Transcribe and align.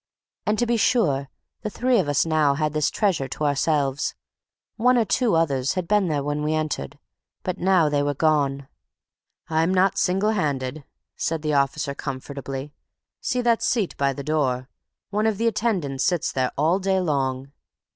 And, 0.47 0.57
to 0.57 0.65
be 0.65 0.77
sure, 0.77 1.29
the 1.61 1.69
three 1.69 1.99
of 1.99 2.09
us 2.09 2.25
now 2.25 2.55
had 2.55 2.73
this 2.73 2.89
treasury 2.89 3.29
to 3.29 3.43
ourselves; 3.45 4.15
one 4.75 4.97
or 4.97 5.05
two 5.05 5.35
others 5.35 5.75
had 5.75 5.87
been 5.87 6.07
there 6.07 6.23
when 6.23 6.41
we 6.41 6.55
entered; 6.55 6.97
but 7.43 7.59
now 7.59 7.87
they 7.87 8.01
were 8.01 8.15
gone. 8.15 8.67
"I'm 9.47 9.71
not 9.71 9.99
single 9.99 10.31
handed," 10.31 10.85
said 11.17 11.43
the 11.43 11.53
officer, 11.53 11.93
comfortably. 11.93 12.73
"See 13.19 13.41
that 13.41 13.61
seat 13.61 13.95
by 13.95 14.11
the 14.13 14.23
door? 14.23 14.69
One 15.11 15.27
of 15.27 15.37
the 15.37 15.45
attendants 15.45 16.03
sits 16.03 16.31
there 16.31 16.51
all 16.57 16.79
day 16.79 16.99
long." 16.99 17.51